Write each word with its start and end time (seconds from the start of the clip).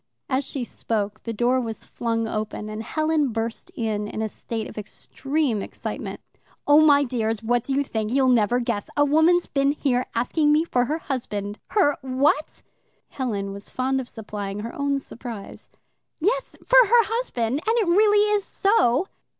As 0.27 0.43
she 0.43 0.63
spoke, 0.63 1.21
the 1.25 1.31
door 1.31 1.61
was 1.61 1.83
flung 1.83 2.27
open, 2.27 2.69
and 2.69 2.81
Helen 2.81 3.27
burst 3.31 3.69
in 3.75 4.07
in 4.07 4.23
a 4.23 4.29
state 4.29 4.67
of 4.67 4.75
extreme 4.75 5.61
excitement. 5.61 6.21
"Oh, 6.65 6.81
my 6.81 7.03
dears, 7.03 7.43
what 7.43 7.63
do 7.63 7.75
you 7.75 7.83
think? 7.83 8.11
You'll 8.11 8.27
never 8.27 8.59
guess. 8.59 8.89
A 8.97 9.05
woman's 9.05 9.45
been 9.45 9.73
here 9.73 10.07
asking 10.15 10.51
me 10.51 10.63
for 10.63 10.85
her 10.85 10.97
husband. 10.97 11.59
Her 11.67 11.99
WHAT?" 12.01 12.63
(Helen 13.09 13.53
was 13.53 13.69
fond 13.69 14.01
of 14.01 14.09
supplying 14.09 14.61
her 14.61 14.73
own 14.73 14.97
surprise.) 14.97 15.69
"Yes, 16.19 16.57
for 16.65 16.79
her 16.87 17.03
husband, 17.05 17.61
and 17.67 17.77
it 17.77 17.87
really 17.87 18.31
is 18.35 18.43
so." 18.43 19.07